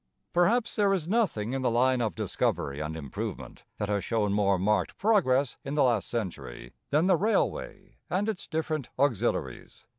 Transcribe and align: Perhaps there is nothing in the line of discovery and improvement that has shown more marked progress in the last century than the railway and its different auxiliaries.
Perhaps 0.33 0.75
there 0.77 0.91
is 0.93 1.07
nothing 1.07 1.53
in 1.53 1.61
the 1.61 1.69
line 1.69 2.01
of 2.01 2.15
discovery 2.15 2.79
and 2.79 2.97
improvement 2.97 3.65
that 3.77 3.87
has 3.87 4.03
shown 4.03 4.33
more 4.33 4.57
marked 4.57 4.97
progress 4.97 5.57
in 5.63 5.75
the 5.75 5.83
last 5.83 6.09
century 6.09 6.73
than 6.89 7.05
the 7.05 7.15
railway 7.15 7.97
and 8.09 8.27
its 8.27 8.47
different 8.47 8.89
auxiliaries. 8.97 9.85